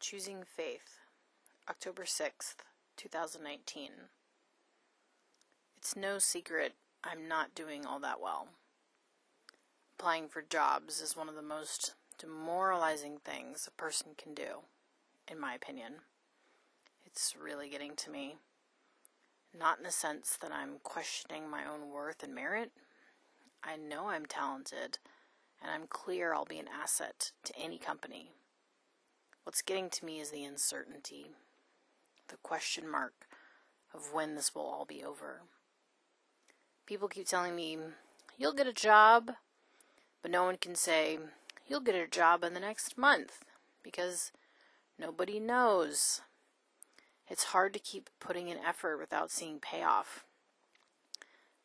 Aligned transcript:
Choosing 0.00 0.44
Faith, 0.44 1.00
October 1.68 2.04
6th, 2.04 2.54
2019. 2.96 3.90
It's 5.76 5.96
no 5.96 6.20
secret 6.20 6.74
I'm 7.02 7.26
not 7.26 7.56
doing 7.56 7.84
all 7.84 7.98
that 7.98 8.20
well. 8.20 8.46
Applying 9.98 10.28
for 10.28 10.40
jobs 10.40 11.00
is 11.00 11.16
one 11.16 11.28
of 11.28 11.34
the 11.34 11.42
most 11.42 11.94
demoralizing 12.16 13.18
things 13.24 13.66
a 13.66 13.72
person 13.72 14.10
can 14.16 14.34
do, 14.34 14.60
in 15.26 15.40
my 15.40 15.52
opinion. 15.54 15.94
It's 17.04 17.34
really 17.36 17.68
getting 17.68 17.96
to 17.96 18.10
me. 18.10 18.36
Not 19.58 19.78
in 19.78 19.84
the 19.84 19.90
sense 19.90 20.38
that 20.40 20.52
I'm 20.52 20.78
questioning 20.84 21.50
my 21.50 21.64
own 21.64 21.90
worth 21.90 22.22
and 22.22 22.32
merit. 22.32 22.70
I 23.64 23.76
know 23.76 24.08
I'm 24.08 24.26
talented, 24.26 25.00
and 25.60 25.72
I'm 25.72 25.88
clear 25.88 26.32
I'll 26.32 26.44
be 26.44 26.60
an 26.60 26.68
asset 26.68 27.32
to 27.42 27.58
any 27.58 27.78
company. 27.78 28.30
What's 29.48 29.62
getting 29.62 29.88
to 29.88 30.04
me 30.04 30.20
is 30.20 30.30
the 30.30 30.44
uncertainty, 30.44 31.30
the 32.28 32.36
question 32.42 32.86
mark 32.86 33.14
of 33.94 34.12
when 34.12 34.34
this 34.34 34.54
will 34.54 34.66
all 34.66 34.84
be 34.84 35.02
over. 35.02 35.40
People 36.84 37.08
keep 37.08 37.26
telling 37.26 37.56
me, 37.56 37.78
you'll 38.36 38.52
get 38.52 38.66
a 38.66 38.74
job, 38.74 39.30
but 40.20 40.30
no 40.30 40.44
one 40.44 40.58
can 40.58 40.74
say, 40.74 41.18
you'll 41.66 41.80
get 41.80 41.94
a 41.94 42.06
job 42.06 42.44
in 42.44 42.52
the 42.52 42.60
next 42.60 42.98
month 42.98 43.42
because 43.82 44.32
nobody 44.98 45.40
knows. 45.40 46.20
It's 47.26 47.44
hard 47.44 47.72
to 47.72 47.78
keep 47.78 48.10
putting 48.20 48.48
in 48.48 48.58
effort 48.58 48.98
without 48.98 49.30
seeing 49.30 49.60
payoff. 49.60 50.26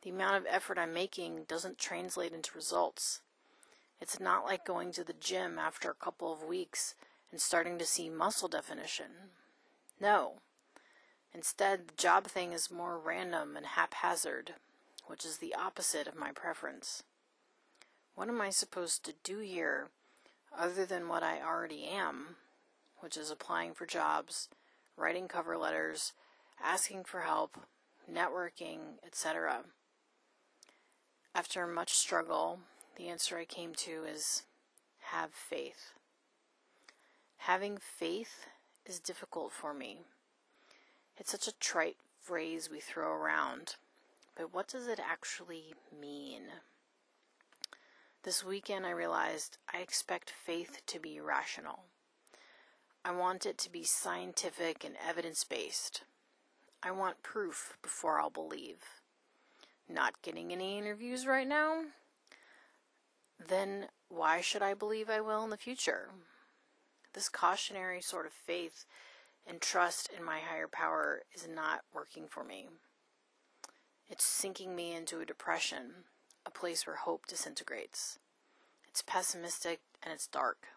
The 0.03 0.09
amount 0.09 0.37
of 0.37 0.45
effort 0.49 0.77
I'm 0.77 0.93
making 0.93 1.47
doesn't 1.49 1.79
translate 1.79 2.31
into 2.31 2.55
results. 2.55 3.19
It's 3.99 4.21
not 4.21 4.45
like 4.45 4.65
going 4.65 4.93
to 4.93 5.03
the 5.03 5.11
gym 5.11 5.59
after 5.59 5.91
a 5.91 6.05
couple 6.05 6.31
of 6.31 6.43
weeks 6.43 6.95
and 7.33 7.41
starting 7.41 7.79
to 7.79 7.85
see 7.85 8.11
muscle 8.11 8.47
definition. 8.47 9.07
No. 9.99 10.33
Instead, 11.33 11.87
the 11.87 11.95
job 11.97 12.27
thing 12.27 12.53
is 12.53 12.69
more 12.69 12.99
random 12.99 13.57
and 13.57 13.65
haphazard, 13.65 14.53
which 15.07 15.25
is 15.25 15.37
the 15.37 15.55
opposite 15.55 16.05
of 16.05 16.15
my 16.15 16.31
preference. 16.31 17.01
What 18.13 18.29
am 18.29 18.39
I 18.39 18.51
supposed 18.51 19.03
to 19.05 19.15
do 19.23 19.39
here 19.39 19.87
other 20.55 20.85
than 20.85 21.09
what 21.09 21.23
I 21.23 21.41
already 21.41 21.85
am, 21.85 22.35
which 22.99 23.17
is 23.17 23.31
applying 23.31 23.73
for 23.73 23.87
jobs, 23.87 24.47
writing 24.95 25.27
cover 25.27 25.57
letters, 25.57 26.13
asking 26.63 27.05
for 27.05 27.21
help, 27.21 27.57
networking, 28.07 28.99
etc.? 29.03 29.61
After 31.33 31.65
much 31.65 31.93
struggle, 31.93 32.59
the 32.95 33.09
answer 33.09 33.39
I 33.39 33.45
came 33.45 33.73
to 33.77 34.03
is 34.03 34.43
have 35.05 35.31
faith. 35.33 35.93
Having 37.47 37.79
faith 37.79 38.45
is 38.85 39.01
difficult 39.01 39.51
for 39.51 39.73
me. 39.73 39.97
It's 41.17 41.31
such 41.31 41.45
a 41.45 41.59
trite 41.59 41.97
phrase 42.21 42.69
we 42.71 42.79
throw 42.79 43.11
around, 43.11 43.75
but 44.33 44.53
what 44.53 44.69
does 44.69 44.87
it 44.87 44.97
actually 44.97 45.73
mean? 45.99 46.43
This 48.23 48.45
weekend 48.45 48.85
I 48.85 48.91
realized 48.91 49.57
I 49.73 49.79
expect 49.79 50.29
faith 50.29 50.83
to 50.85 50.99
be 50.99 51.19
rational. 51.19 51.83
I 53.03 53.11
want 53.11 53.45
it 53.45 53.57
to 53.57 53.69
be 53.69 53.83
scientific 53.83 54.85
and 54.85 54.95
evidence 55.05 55.43
based. 55.43 56.03
I 56.81 56.91
want 56.91 57.23
proof 57.23 57.77
before 57.83 58.21
I'll 58.21 58.29
believe. 58.29 59.01
Not 59.89 60.21
getting 60.21 60.53
any 60.53 60.77
interviews 60.77 61.27
right 61.27 61.47
now? 61.47 61.81
Then 63.37 63.87
why 64.07 64.39
should 64.39 64.61
I 64.61 64.73
believe 64.73 65.09
I 65.09 65.19
will 65.19 65.43
in 65.43 65.49
the 65.49 65.57
future? 65.57 66.07
This 67.13 67.29
cautionary 67.29 68.01
sort 68.01 68.25
of 68.25 68.33
faith 68.33 68.85
and 69.47 69.61
trust 69.61 70.09
in 70.17 70.23
my 70.23 70.39
higher 70.39 70.67
power 70.67 71.21
is 71.33 71.47
not 71.47 71.81
working 71.93 72.25
for 72.27 72.43
me. 72.43 72.67
It's 74.09 74.23
sinking 74.23 74.75
me 74.75 74.93
into 74.93 75.19
a 75.19 75.25
depression, 75.25 76.05
a 76.45 76.51
place 76.51 76.85
where 76.85 76.97
hope 76.97 77.25
disintegrates. 77.27 78.19
It's 78.87 79.01
pessimistic 79.01 79.79
and 80.01 80.13
it's 80.13 80.27
dark. 80.27 80.67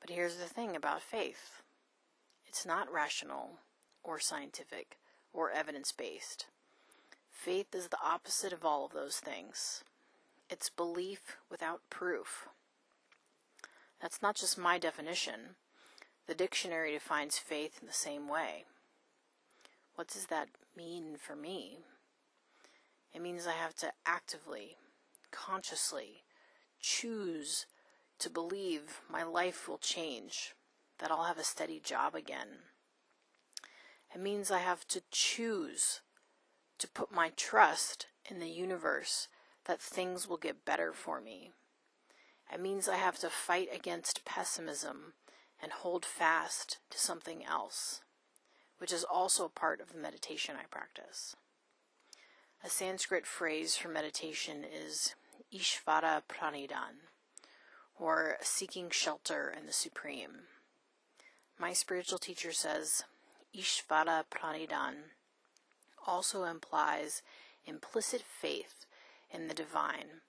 But 0.00 0.10
here's 0.10 0.36
the 0.36 0.44
thing 0.44 0.76
about 0.76 1.02
faith 1.02 1.62
it's 2.46 2.64
not 2.64 2.92
rational 2.92 3.58
or 4.02 4.18
scientific 4.18 4.96
or 5.32 5.50
evidence 5.50 5.92
based. 5.92 6.46
Faith 7.30 7.74
is 7.74 7.88
the 7.88 7.98
opposite 8.04 8.52
of 8.52 8.64
all 8.64 8.86
of 8.86 8.92
those 8.92 9.18
things. 9.18 9.84
It's 10.50 10.70
belief 10.70 11.36
without 11.50 11.80
proof. 11.90 12.48
That's 14.00 14.22
not 14.22 14.36
just 14.36 14.56
my 14.56 14.78
definition. 14.78 15.56
The 16.26 16.34
dictionary 16.34 16.92
defines 16.92 17.38
faith 17.38 17.78
in 17.80 17.86
the 17.86 17.92
same 17.92 18.28
way. 18.28 18.64
What 19.94 20.08
does 20.08 20.26
that 20.26 20.48
mean 20.76 21.16
for 21.18 21.34
me? 21.34 21.78
It 23.12 23.22
means 23.22 23.46
I 23.46 23.52
have 23.52 23.74
to 23.76 23.92
actively, 24.06 24.76
consciously 25.30 26.22
choose 26.80 27.66
to 28.18 28.30
believe 28.30 29.00
my 29.10 29.22
life 29.22 29.68
will 29.68 29.78
change, 29.78 30.54
that 30.98 31.10
I'll 31.10 31.24
have 31.24 31.38
a 31.38 31.44
steady 31.44 31.80
job 31.80 32.14
again. 32.14 32.60
It 34.14 34.20
means 34.20 34.50
I 34.50 34.58
have 34.58 34.86
to 34.88 35.02
choose 35.10 36.00
to 36.78 36.88
put 36.88 37.12
my 37.12 37.30
trust 37.36 38.06
in 38.28 38.38
the 38.38 38.48
universe 38.48 39.28
that 39.64 39.80
things 39.80 40.28
will 40.28 40.36
get 40.36 40.64
better 40.64 40.92
for 40.92 41.20
me. 41.20 41.50
It 42.52 42.60
means 42.60 42.88
I 42.88 42.96
have 42.96 43.18
to 43.20 43.28
fight 43.28 43.68
against 43.72 44.24
pessimism 44.24 45.12
and 45.62 45.72
hold 45.72 46.04
fast 46.04 46.78
to 46.90 46.98
something 46.98 47.44
else, 47.44 48.00
which 48.78 48.92
is 48.92 49.04
also 49.04 49.48
part 49.48 49.80
of 49.80 49.92
the 49.92 49.98
meditation 49.98 50.54
I 50.58 50.66
practice. 50.70 51.36
A 52.64 52.68
Sanskrit 52.68 53.26
phrase 53.26 53.76
for 53.76 53.88
meditation 53.88 54.64
is 54.64 55.14
Ishvara 55.52 56.22
Pranidhan, 56.28 57.04
or 57.98 58.36
seeking 58.40 58.90
shelter 58.90 59.54
in 59.56 59.66
the 59.66 59.72
Supreme. 59.72 60.46
My 61.58 61.72
spiritual 61.72 62.18
teacher 62.18 62.52
says 62.52 63.04
Ishvara 63.56 64.24
Pranidhan 64.30 64.94
also 66.06 66.44
implies 66.44 67.22
implicit 67.66 68.22
faith 68.22 68.86
in 69.30 69.48
the 69.48 69.54
divine 69.54 70.22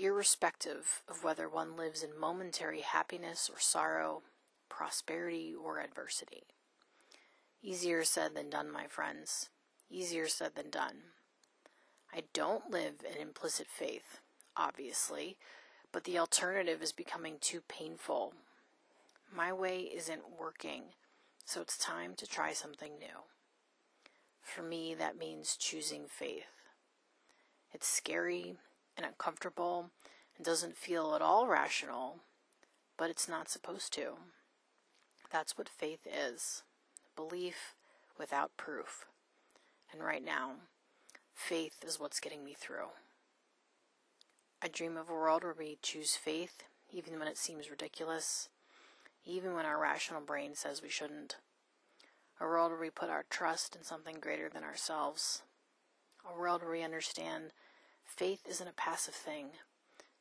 irrespective 0.00 1.02
of 1.08 1.22
whether 1.22 1.48
one 1.48 1.76
lives 1.76 2.02
in 2.02 2.18
momentary 2.18 2.80
happiness 2.80 3.50
or 3.52 3.60
sorrow, 3.60 4.22
prosperity 4.68 5.54
or 5.54 5.78
adversity. 5.78 6.44
Easier 7.62 8.02
said 8.04 8.34
than 8.34 8.48
done, 8.48 8.70
my 8.70 8.86
friends. 8.86 9.50
Easier 9.90 10.26
said 10.28 10.54
than 10.54 10.70
done. 10.70 10.96
I 12.12 12.22
don't 12.32 12.70
live 12.70 12.94
in 13.04 13.20
implicit 13.20 13.66
faith, 13.66 14.20
obviously, 14.56 15.36
but 15.92 16.04
the 16.04 16.18
alternative 16.18 16.82
is 16.82 16.92
becoming 16.92 17.36
too 17.40 17.60
painful. 17.68 18.32
My 19.34 19.52
way 19.52 19.80
isn't 19.80 20.38
working, 20.38 20.84
so 21.44 21.60
it's 21.60 21.76
time 21.76 22.14
to 22.16 22.26
try 22.26 22.52
something 22.52 22.98
new. 22.98 23.24
For 24.40 24.62
me, 24.62 24.94
that 24.94 25.18
means 25.18 25.56
choosing 25.56 26.06
faith. 26.08 26.44
It's 27.72 27.86
scary 27.86 28.56
and 29.00 29.06
uncomfortable 29.06 29.90
and 30.36 30.44
doesn't 30.44 30.76
feel 30.76 31.14
at 31.14 31.22
all 31.22 31.46
rational, 31.46 32.16
but 32.98 33.08
it's 33.08 33.28
not 33.28 33.48
supposed 33.48 33.94
to. 33.94 34.12
That's 35.32 35.56
what 35.56 35.68
faith 35.68 36.06
is 36.06 36.62
belief 37.16 37.74
without 38.18 38.56
proof. 38.58 39.06
And 39.90 40.02
right 40.02 40.24
now, 40.24 40.52
faith 41.34 41.82
is 41.86 41.98
what's 41.98 42.20
getting 42.20 42.44
me 42.44 42.54
through. 42.58 42.88
I 44.62 44.68
dream 44.68 44.98
of 44.98 45.08
a 45.08 45.14
world 45.14 45.44
where 45.44 45.56
we 45.58 45.78
choose 45.80 46.14
faith 46.16 46.64
even 46.92 47.18
when 47.18 47.28
it 47.28 47.38
seems 47.38 47.70
ridiculous, 47.70 48.48
even 49.24 49.54
when 49.54 49.64
our 49.64 49.80
rational 49.80 50.20
brain 50.20 50.54
says 50.54 50.82
we 50.82 50.90
shouldn't. 50.90 51.36
A 52.38 52.44
world 52.44 52.72
where 52.72 52.80
we 52.80 52.90
put 52.90 53.08
our 53.08 53.24
trust 53.30 53.76
in 53.76 53.82
something 53.82 54.16
greater 54.20 54.50
than 54.50 54.64
ourselves. 54.64 55.42
A 56.28 56.38
world 56.38 56.62
where 56.62 56.72
we 56.72 56.82
understand 56.82 57.52
Faith 58.16 58.42
isn't 58.46 58.68
a 58.68 58.72
passive 58.72 59.14
thing, 59.14 59.50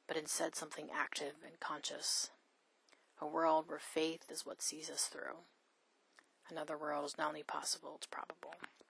but 0.08 0.16
instead 0.16 0.56
something 0.56 0.88
active 0.94 1.34
and 1.46 1.60
conscious. 1.60 2.30
A 3.20 3.28
world 3.28 3.66
where 3.68 3.80
faith 3.80 4.26
is 4.32 4.46
what 4.46 4.62
sees 4.62 4.90
us 4.90 5.08
through. 5.08 5.40
Another 6.50 6.78
world 6.78 7.06
is 7.06 7.18
not 7.18 7.30
only 7.30 7.44
possible, 7.44 7.96
it's 7.96 8.08
probable. 8.08 8.54